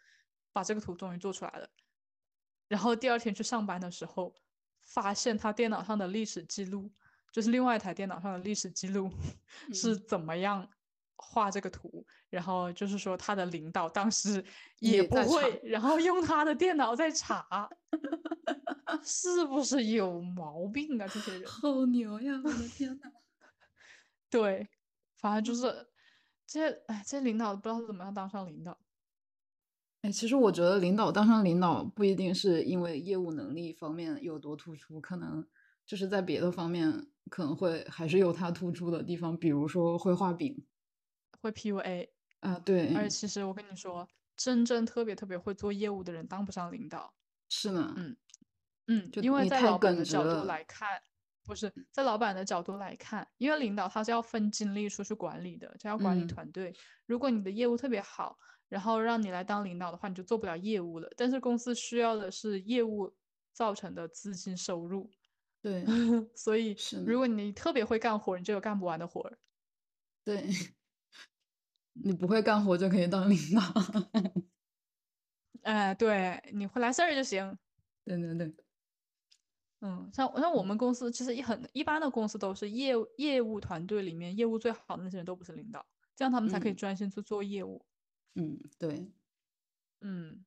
[0.53, 1.69] 把这个图终于做出来了。
[2.69, 4.35] 然后第二天去上班的时候，
[4.83, 6.93] 发现他电脑上的历史记录，
[7.33, 9.11] 就是另外一台电脑上的历史记录
[9.73, 10.69] 是怎么样
[11.17, 12.05] 画这个图。
[12.29, 14.45] 然后就是说他的领导当时
[14.81, 17.67] 也不会，然后用他的电脑在查。
[19.05, 21.07] 是不是有毛病啊？
[21.09, 22.41] 这些人好牛呀！
[22.45, 23.13] 我的天呐。
[24.31, 24.69] 对，
[25.17, 25.89] 反正就是
[26.47, 28.79] 这哎，这领导不知道怎么样当上领导。
[30.05, 35.45] 哎，其实我觉得领导当上领导不一定是因为业务能力方面有多突出，可能
[35.85, 40.65] 就是在别的方面可能会还是有他突出的地方，比如说会画饼，
[41.43, 42.09] 会 PUA
[42.41, 42.95] 啊，对。
[42.95, 47.15] 而且其实我跟你说，真正特别特别会做业务的人当不上领导。
[47.51, 48.17] 是呢，嗯。
[48.89, 51.01] 嗯，因为在老板的角度来看，
[51.45, 56.75] 不是在老板的角度来看，因为领导他是要分精力出去管理的，他要管理团队。
[57.07, 58.37] 如果你的业务特别好，
[58.69, 61.09] 然后让你来当领导的话，你就做不了业务了。
[61.17, 63.15] 但是公司需要的是业务
[63.53, 65.11] 造成的资金收入。
[65.61, 65.85] 对，
[66.37, 69.39] 所以如果你特别会干活，你就有干不完的活儿。
[70.25, 70.45] 对，
[71.93, 73.63] 你不会干活就可以当领导。
[75.63, 77.59] 哎，对，你会来事儿就行。
[78.05, 78.68] 对对对。
[79.81, 85.85] 嗯，像像我们公司其实一很一般的公司都是业务业务团队里面业务最好的那些人都不是领导，
[86.17, 87.85] 这样他们才可以专心去做业务。
[88.35, 89.13] 嗯，对，
[90.01, 90.45] 嗯。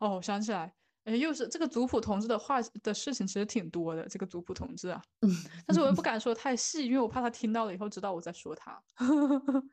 [0.00, 0.72] 哦，我想起来，
[1.04, 4.06] 哎，又是这个族谱同志的话的事情，其实挺多的。
[4.08, 5.30] 这个族谱同志啊，嗯
[5.66, 8.80] 但是我又不敢说太细，因为我怕他听到了以后知道我在说他。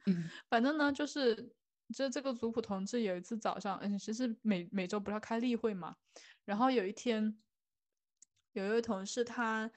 [0.06, 1.54] 嗯 反正呢，就是
[1.94, 5.96] 这这个族谱同志有一次早上，嗯，其实每每周不是要开例会嘛，
[6.46, 7.38] 然后有一天。
[8.56, 9.70] 有一位同事，他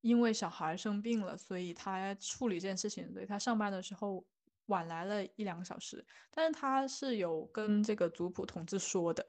[0.00, 4.24] 因为小孩生病了，所以他处理这件事情，所以他上班的时候
[4.66, 6.04] 晚来了一两个小时。
[6.32, 9.24] 但是他是有跟这个族谱同志说的，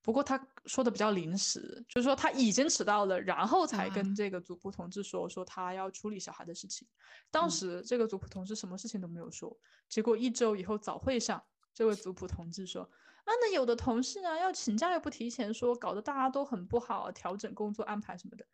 [0.00, 6.86] 不过他说的比较临时，就是说他已经迟到了，然后才啊跟这个族谱同志说说他要处理小孩的事情。
[7.32, 9.54] 当嗯时这个族谱同志什么事情都没有说，
[9.88, 11.42] 结果一周以后早会上，
[11.74, 12.88] 这位族谱同志说：“啊，
[13.26, 18.46] 那有的同事呢要请假又不提前说，搞得大家都很不好，调整工作安排什么的。”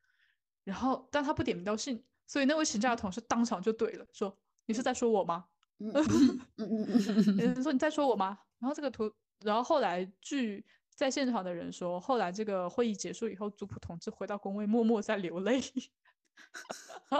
[0.64, 5.46] 然后但他不点名道姓，所以那位请假的同事当场就怼了，说：“你是在说我吗？”
[5.78, 8.38] 嗯嗯嗯嗯 有人说你在说我吗？
[8.60, 15.60] 然后这个图，然后后来据在现场的人说，后来这个会议结束以后，族谱同志回到工位，默默在流泪。
[17.10, 17.18] 啊，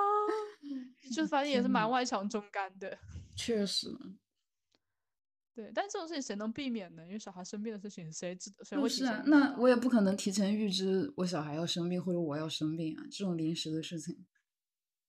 [1.14, 2.98] 就是反正也是蛮外强中干的。
[3.36, 3.88] 确实，
[5.60, 7.04] 对，但这种事情谁能避免呢？
[7.04, 14.26] 因为小孩生病的事情，谁知谁会提就是那我也不可能提前预知我小孩要生病或者我要生病啊，这种临时的事情。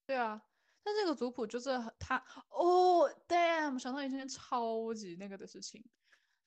[0.06, 0.42] 对啊，
[0.84, 5.86] 但这个族谱就是他哦，damn，想到一件超级那个的事情。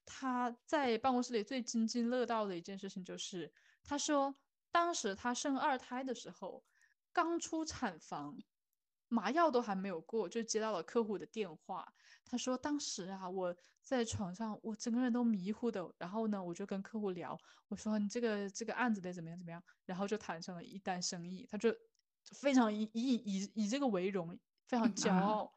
[0.04, 3.50] 他在办公室里最津津乐道的一件事情就是，
[3.82, 4.34] 他说
[4.70, 6.62] 当时他生二胎的时候，
[7.10, 8.36] 刚出产房，
[9.08, 11.94] 麻药都还没有过，就接到了客户的电话。
[12.26, 15.88] 他说当时啊，我在床上，我整个人都迷糊的。
[15.98, 21.46] 然后呢，我就跟客户聊，我说你这个这个案子得怎么样怎么样，然后就谈成了一单生意。
[21.50, 21.74] 他就
[22.32, 25.54] 非常以以以以这个为荣，非常骄啊傲。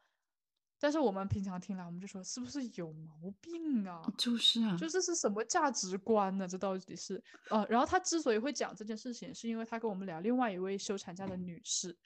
[0.80, 3.99] 但是我们平常听来，我们就说是不是有毛病啊？
[4.15, 6.47] 就是啊，就这是什么价值观呢？
[6.47, 11.97] 这到底是呃，然后他之所以会讲这件事情，是因为他跟我们聊另外一位休产假的女士，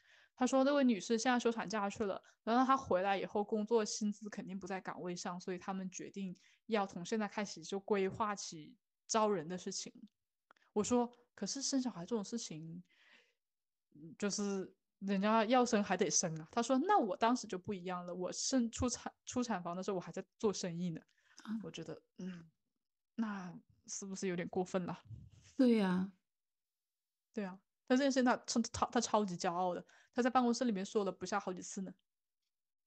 [0.42, 8.76] 他说那位女士现在休产假去了，然后她回来以后工作薪资肯定不在岗位上，所以他们决定要从现在开始就规划起
[9.06, 9.94] 招人的事情。
[10.74, 12.84] 我说，可是生小孩这种事情，
[13.94, 16.48] 嗯就是人家要生还得生啊。
[16.52, 21.00] 他说，那我当时就不一样了，我生出产出产房的时候，我还在做生意呢。
[21.44, 22.50] 啊我觉得，嗯，
[23.14, 23.54] 那
[23.86, 24.98] 是不是有点过分了？
[25.56, 26.12] 对呀、
[27.32, 31.92] 对啊，但这件事情他超他他超级骄傲的，他在办公室里面说了不下好几次呢。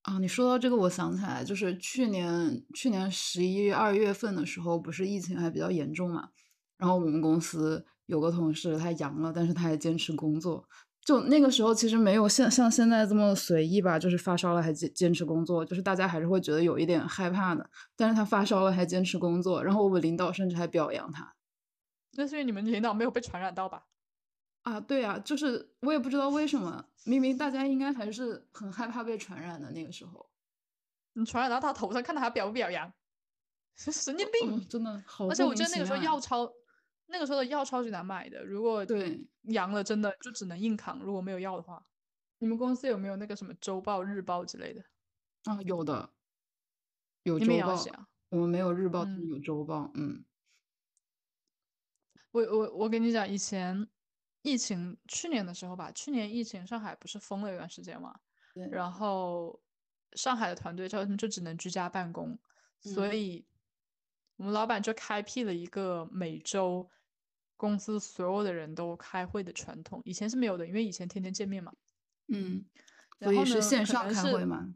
[0.02, 6.28] 啊，你说到这个，我想起来，就是去年去年十一月、二月份的时候，不是疫情还比较严重嘛？
[6.76, 10.68] 然后我们公司有个同事他阳了，但是他还坚持工作。
[11.00, 17.70] 就那个时候其实没有像像现在这么随意吧，就是发烧了还坚坚持工作，就是大家还是会觉得有一点害怕的。
[17.96, 21.34] 但是他发烧了还坚持工作，然后我们领导甚至还表扬他。
[22.12, 23.86] 那是因为你们领导没有被传染到吧？
[24.64, 30.28] 啊，对啊，就是我也不知道为什么，明明大家应该还是很害怕被传染的那个时候，
[31.12, 32.92] 你传染到他头上，看他还表不表扬，
[33.76, 34.56] 神经病！
[34.56, 36.50] 嗯真的好而且我觉得那个时候药超，
[37.06, 41.84] 那个时候的药超级难买的，如果对阳了真的就只能硬扛，如果没有药的话。
[42.38, 44.82] 你们公司有没有那个什么周报、日报之类的？
[45.44, 46.10] 啊，有的，
[47.22, 47.82] 有周报？
[48.30, 49.90] 我们没有日报，但是嗯有周报。
[49.94, 50.24] 嗯
[52.32, 53.88] 我我我跟你讲，以前
[54.44, 58.14] 疫情去年的时候吧，去年疫情上海不是封了一段时间嘛，
[58.52, 59.58] 对，然后
[60.12, 62.38] 上海的团队就就只能居家办公，
[62.78, 63.46] 所嗯以
[64.36, 66.86] 我们老板就开辟了一个每周
[67.56, 71.72] 公司所有的人都开会的传统，以前是没有的，因为以前天天见面嘛。
[72.28, 72.66] 嗯，
[73.20, 74.66] 所以是线上开会嘛？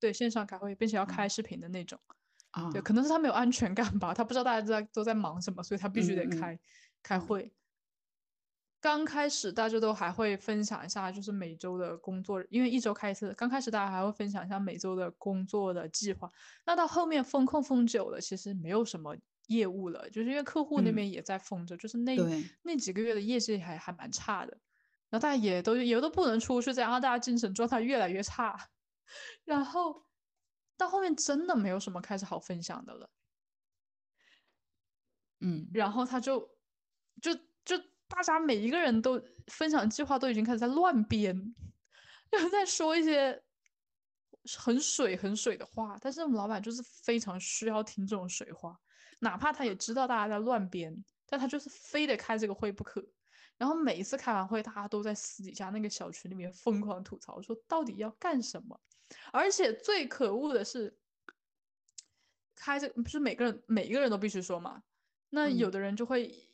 [0.00, 2.00] 对，线上开会，并且要嗯开视频的那种。
[2.52, 6.58] 啊，对，可能是他没有安全感吧，他不知道大家都在都在忙什么，所以他必须得开、
[7.02, 7.52] 开嗯会。
[8.84, 13.32] 刚开始大家都还会分享一下，就是每周的工作，因为一周开一次。
[13.32, 16.30] 刚开始大家还会分享一下每周的工作的计划。
[16.66, 19.16] 那到后面封控封久了，其实没有什么
[19.46, 22.14] 业务了，就是因为客户那嗯边也在封着，就是那
[22.60, 24.52] 那几个月的业绩还还蛮差的。
[25.08, 28.68] 然后大家也都也都不能出去，这样然后大家精神状态越来越差。
[29.46, 30.04] 然后
[30.76, 33.08] 到后面真的没有什么开始好分享的了。
[35.40, 36.50] 嗯然后他就
[37.22, 37.82] 就就
[38.14, 41.54] 大家每一个人都分享计划都已经开始在乱编，
[42.30, 43.42] 就是在说一些
[44.56, 48.78] 很水很水的话，但是我们老板就是非常需要听这种水话，
[49.18, 53.04] 哪怕他也知道大家在乱编，但他就是非得开这个会不可。
[53.56, 58.80] 然后每一次开完会，大家都在私底下那个小群里面疯狂吐槽，说到底要干什么？
[59.32, 60.96] 而且最可恶的是，
[62.54, 64.82] 开这不是每个人每一个人都必须说嘛？
[65.30, 66.48] 那有嗯的人就会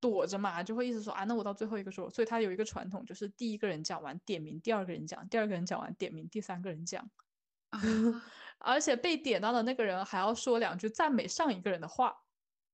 [0.00, 2.08] 躲着嘛，就会一直说啊，那我到最后一个说。
[2.10, 7.08] 所以他有一个传统，就是第一个人讲完点名，第二个人讲，第二个人讲完点名，第三个人讲。
[7.70, 7.80] 啊，
[8.58, 12.16] 而且被点到的那个人还要说两句赞美上一个人的话。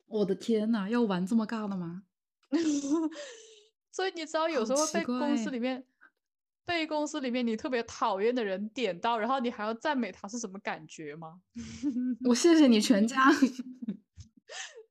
[0.06, 2.02] 我的天呐，要玩这么尬的吗？
[3.90, 5.84] 所以你知道，有时候被公司里面
[6.64, 11.40] 被公司里面你特别讨厌的人点到，然后你还要赞美他是什么感觉吗？
[12.24, 13.16] 我谢谢你全家。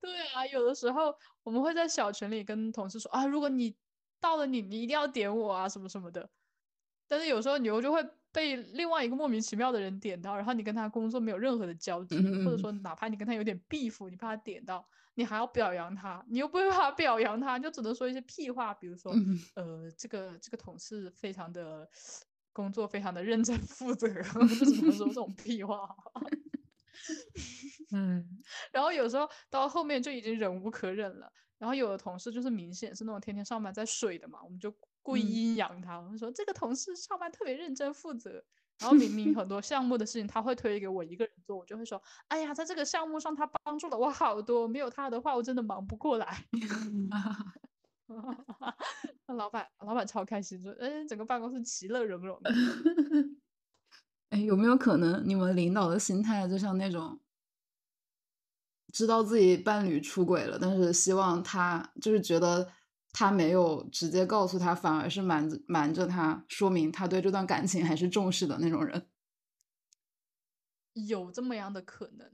[0.01, 3.75] 对啊，有的时候我们会在小群里跟同事说啊，如果你
[4.19, 6.29] 到了你，你一定要点我啊，什么什么的。
[7.07, 19.13] 但是有时候你又就会被另外一个莫名其妙的人点到，然后你跟他工作没有任何的交集，或者说哪怕你跟他有点 beef，你怕他点到，你还要表扬他，你又不会怕表扬他，就只能说一些屁话，比如说
[19.55, 21.85] 呃，这个这个同事非常的
[22.53, 24.07] 工作非常的认真负责，
[24.47, 25.89] 就只能说这种屁话。
[27.91, 28.25] 嗯，
[28.71, 31.31] 然后有时候到后面就已经忍无可忍了。
[31.57, 34.73] 然后有的同事就是明显是那种天天上班在水的嘛，我们就
[35.03, 38.43] 故意阴阳他，我们说这个同事上班特别认真负责。
[38.79, 46.45] 然后明明很多 项目的事情他会推给我一个人做，我就会说，哎呀，在这个项目上他帮助了我好多，没有他的话我真的忙不过来。
[49.27, 52.41] 那 老板老板超开心，说，哎，整个办公室其乐融融。
[54.29, 57.19] 哎，有没有可能你们领导的心态就像那种，
[58.91, 62.71] 知道自己伴侣出轨了，但是希望他就是觉得
[63.11, 69.07] 他没有直接告诉他，反而是瞒着瞒着他，说明他对这段感情还是重视的那种人？
[70.93, 72.29] 有这么样的可能？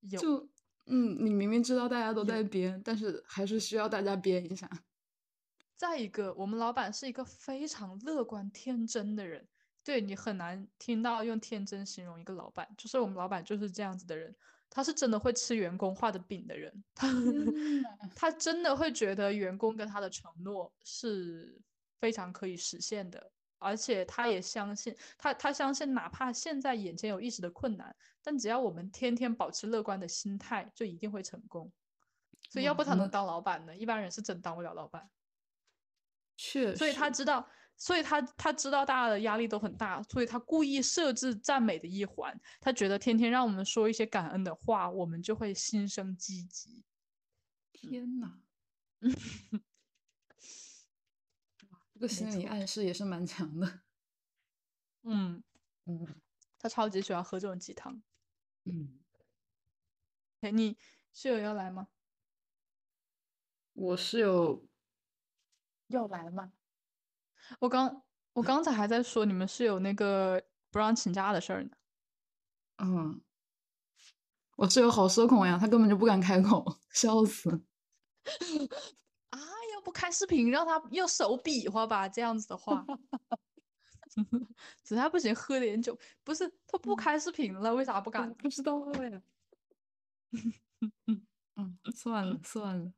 [0.00, 0.20] 有。
[0.20, 0.48] 就
[0.88, 4.70] 嗯，你明明知道大家都在编，但是还是需要大家编一下。
[5.74, 9.48] 再一个，我们老板是一个非常乐观天真的人。
[9.82, 14.34] 对你很难听到用天真形容一个老板，就是我们老板就是这样子的人，
[14.68, 17.08] 他是真的会吃员工画的饼的人，他
[18.14, 21.58] 他真的会觉得员工跟他的承诺是
[21.98, 31.72] 非常可以实现的，而且他也相信他他相信哪怕现在眼前有一时的困难，但只要我们天天保持乐观的心态，就一定会成功。
[32.50, 33.74] 所以要不他能当老板呢？
[33.74, 35.08] 一般人是真当不了老板。
[36.36, 37.48] 确实，所以他知道。
[37.76, 42.38] 所以他他知道大家的压力都很大，所以他故意设置赞美的一环。
[42.60, 46.84] 他觉得天天让我们说一些感恩的话，我们就会心生积极。
[47.72, 48.40] 天呐，
[51.92, 53.82] 这个心理暗示也是蛮强的。
[55.02, 55.42] 嗯
[55.86, 56.20] 嗯，
[56.58, 58.02] 他超级喜欢喝这种鸡汤。
[58.64, 58.98] 嗯，
[60.40, 60.76] 哎，你
[61.12, 61.88] 室友要来吗？
[63.74, 64.66] 我室友
[65.88, 66.55] 要来吗？
[67.60, 71.70] 我刚我刚才还在说你们是有那个不让请假的事儿呢。
[72.78, 73.20] 嗯，
[74.56, 77.50] 我室友好社恐呀，他根本就不敢开口，笑死。
[79.30, 79.38] 啊，
[79.74, 82.84] 要不开视频让他用手比划吧，这样子的话。
[84.84, 88.32] 实在不行喝点酒，不是他不开视频了，为啥不敢？
[88.34, 89.22] 不知道呀。
[91.56, 92.92] 嗯，算了算了，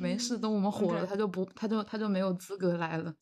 [0.00, 3.14] 没事，等我们火了，他就不他就他就没有资格来了。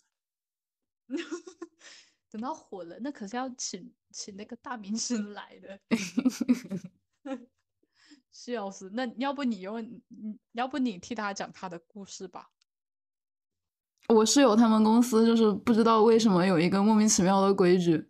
[2.30, 5.80] 等到火了，那可是要请请那个大明星来的，
[8.30, 8.90] 笑死！
[8.94, 10.00] 那要不你用，
[10.52, 12.50] 要不你替他讲他的故事吧。
[14.08, 18.08] 我室友他们公司就是不知道为什么有一个莫名其妙的规矩，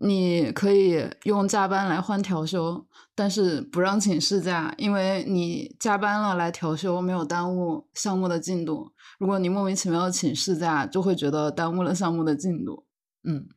[0.00, 2.86] 你可以用加班来换调休，
[3.16, 8.92] 但是不让请事假，因为你加班了来调休没有耽误项目的进度。
[9.18, 12.86] 如果你莫名其妙的请事假，就会觉得耽误了项目的进度。
[13.24, 13.48] 嗯，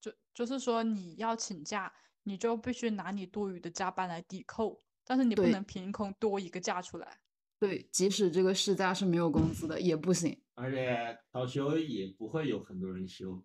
[0.00, 1.92] 就就是说你要请假，
[2.22, 7.18] 你就必须拿你多余的加班来抵扣，但是你不能凭空多一个假出来。
[7.58, 10.40] 对，即使这个事假是没有工资的，也不行。
[10.60, 13.44] 而且调休也不会有很多人休，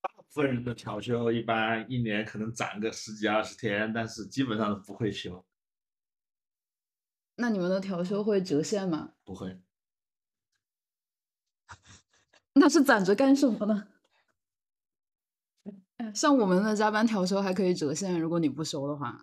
[0.00, 5.44] 大部分人的调休一般一年可能攒个十几二十天，但是基本上都不会休。
[7.34, 9.14] 那你们的调休会折现吗？
[9.24, 9.60] 不会。
[12.54, 13.88] 那是攒着干什么呢？
[16.14, 19.20] 像我们的加班调休还可以折现，如果你不休的话。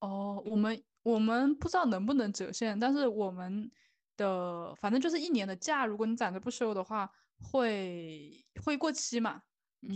[0.00, 3.70] 哦，我们我们不知道能不能折现，但是我们
[4.16, 7.10] 的反正就是一年的假，如果你攒着不休的话，
[7.40, 9.42] 会会过期嘛？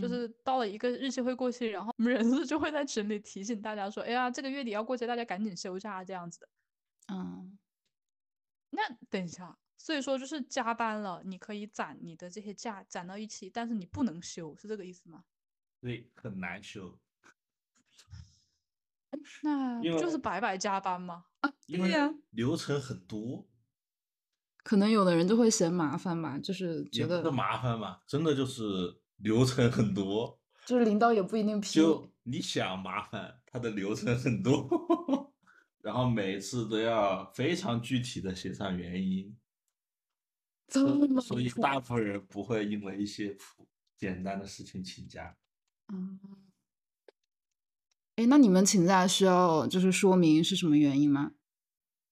[0.01, 6.49] 就是到了一个日期会过期，然后我们人事 就会在群里提醒大家说：“哎呀，这个月底要过期，大家赶紧休假。”这样子的。
[7.13, 7.57] 嗯，
[8.71, 15.23] 那等一下，所以说就是加班了，你可以攒你的这些假攒到一起，但是你不能休，是这个意思吗？
[15.79, 16.99] 对，很难休。
[19.41, 21.27] 那就是白白加班吗？
[21.39, 23.47] 啊，对呀，流程很多，
[24.67, 31.69] 可能有的人就会嫌麻烦吧，就是觉得麻烦嘛，真的就是流程很多，就是领导也不一定批。
[31.75, 34.67] 就你想麻烦，他的流程很多。
[35.79, 39.37] 然后每次都要非常具体的写上原因，
[40.67, 43.37] 所以大部分人不会因为一些
[43.95, 45.37] 简单的事情请假。
[45.93, 46.19] 嗯，
[48.17, 51.31] 哎，那你们请假需要就是说明是什么原因吗？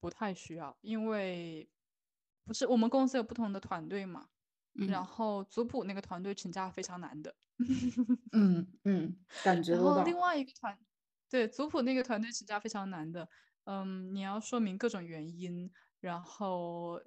[0.00, 1.68] 不太需要，因为
[2.46, 4.28] 不是我们公司有不同的团队嘛。
[4.88, 7.34] 然后族谱那个团队请假非常难的。
[8.32, 9.72] 嗯嗯，感觉。
[9.72, 10.78] 然后另外一个团，
[11.30, 13.26] 对族谱那个团队请假非常难的。
[13.64, 17.00] 嗯，你要说明各种原因，然后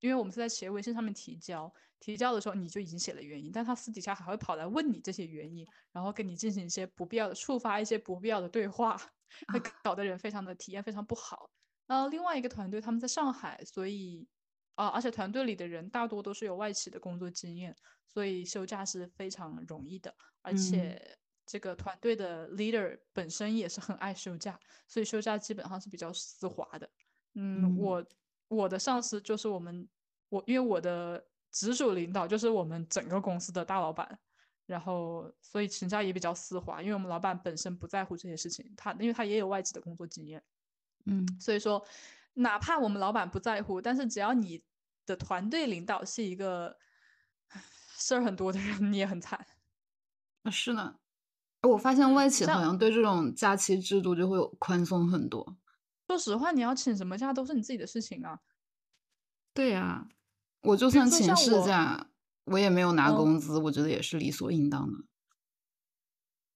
[0.00, 9.00] 因为我们是在企业微信上面提交，提交的时候你就已经写了原因，但他私底下还会跑来问你这些原因，然后跟你进行一些不必要的触发一些不必要的对话，
[9.54, 11.48] 会搞得人非常的体验非常不好。
[11.86, 14.26] 然后另外一个团队他们在上海，所以
[14.76, 17.74] 啊，而且团队里的人大多都是有外企的工作经验，
[18.06, 20.14] 所以休假是非常容易的。
[20.42, 26.88] 而且这个团队的 leader 本身也是很爱休假，所以休假基本上是比较丝滑的。
[27.34, 28.06] 嗯，我
[28.48, 29.88] 我的上司就是我们
[30.28, 34.18] 我因为我的直属领导就是我们整个公司的大老板，
[34.66, 40.42] 然后所以请假也比较丝滑，因为我们老板本身不在乎这些事情，他因为他也有外企的工作经验。
[41.06, 41.84] 嗯，所以说，
[42.38, 44.62] 哪怕我们老板不在乎，但是只要你
[45.04, 46.76] 的团队领导是一个
[47.96, 49.46] 事儿很多的人， 你也很惨。
[50.42, 50.98] 啊，是呢。
[51.62, 55.56] 我发现外企好像对这种假期制度就会有宽松很多。
[56.06, 58.38] 说实话，你要请什么假都是你自己的事情啊。
[59.52, 60.06] 对呀，
[60.60, 62.08] 我就算请事假，
[62.44, 65.04] 我也没有拿工资，我觉得也是理所应当的。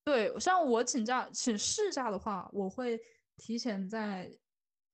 [0.05, 3.01] 对，像我请假请事假的话，我会。
[3.43, 4.31] 提前再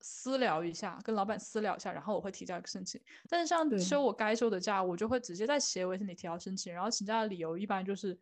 [0.01, 2.99] 私聊一下，跟老板私聊一下，然后我会提交一个申请。
[3.27, 6.73] 但是像休我该休的假，我就会直接在企业微信里提交申请。
[6.73, 8.19] 然后请假的理由一般就是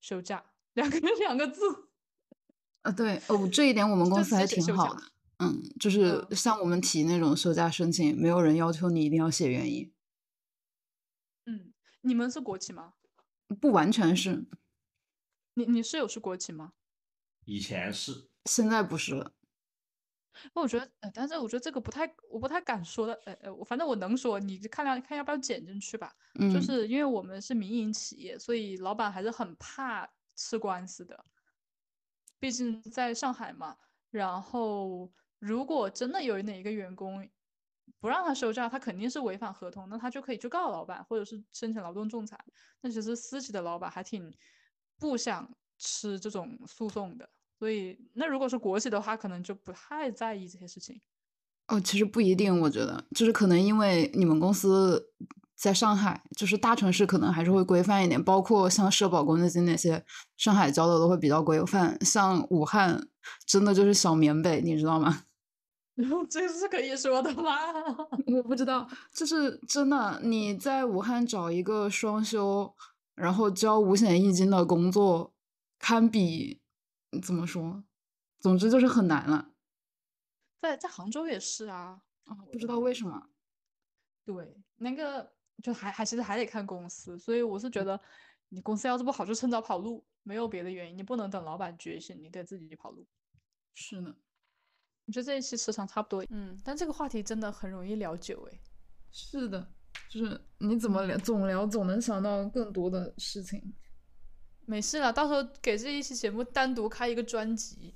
[0.00, 0.44] 休假，
[0.74, 1.62] 两个 两个字。
[2.82, 5.02] 啊，对哦，这一点我们公司还挺好的。
[5.38, 9.92] 嗯，就是像我们提那种休假申请，没有人要求你一定要写原因。
[11.46, 12.94] 嗯，你们是国企吗？
[13.60, 14.46] 不完全是。
[15.54, 16.74] 你你室友是国企吗？
[17.44, 19.32] 以前是，现在不是了。
[20.54, 26.12] 那我觉得，呃，但是我觉得这个不太，我不太敢说的，呃呃，我反正我能说，你看看看要不要剪进去吧。
[26.38, 31.24] 嗯，就是因为我们是民营企业，所以老板还是很怕吃官司的，
[32.38, 33.76] 毕竟在上海嘛。
[34.10, 37.28] 然后，如果真的有哪一个员工
[38.00, 42.38] 不让他休假，他肯定是违反合同，那他就可以去告老板，或者是申请劳动仲裁。
[42.80, 44.34] 那其实私企的老板还挺
[44.98, 47.28] 不想吃这种诉讼的。
[47.58, 51.00] 所以，那如果是国企的话，可能就不太在意这些事情。
[51.66, 55.10] 哦，其实不一定，我觉得就是可能因为你们公司
[55.56, 58.22] 在上海，就是大城市，可能还是会规范一点。
[58.22, 60.04] 包括像社保公积金那些，
[60.36, 61.98] 上海交的都会比较规范。
[62.04, 63.08] 像武汉，
[63.44, 65.24] 真的就是小棉被，你知道吗？
[66.30, 67.58] 这是可以说的吗？
[68.34, 70.20] 我不知道，就是真的。
[70.22, 72.72] 你在武汉找一个双休，
[73.16, 75.34] 然后交五险一金的工作，
[75.80, 76.60] 堪比。
[77.22, 77.84] 怎么说？
[78.38, 79.52] 总之就是很难了。
[80.60, 83.30] 在在杭州也是啊，啊，不知道为什么。
[84.24, 85.32] 对，那个
[85.62, 88.00] 就还还其实还得看公司，所以我是觉得，
[88.50, 93.06] 你公司要是不好，就趁早跑路，没有别的原因，你不能等老板觉醒，你得自己跑路。
[93.74, 94.14] 是呢，
[95.06, 98.60] 我觉得这一期时长差不多，嗯，但这个话题真的很容易聊久哎。
[99.10, 99.72] 是的，
[100.10, 103.74] 就是你怎么聊，总聊总能想到更多的事情。
[104.68, 107.94] 没事了，到时候给这一期节目单独开一个专辑。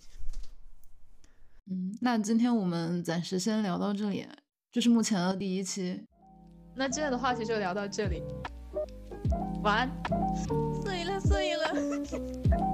[1.71, 4.27] 嗯，那今天我们暂时先聊到这里，
[4.71, 6.03] 这是目前的第一期。
[6.75, 8.23] 那今天的话题就聊到这里，
[9.63, 9.91] 晚安，
[10.83, 12.72] 睡 了睡了。